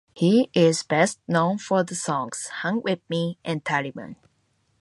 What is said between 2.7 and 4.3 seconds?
Wit Me" and "Taliban".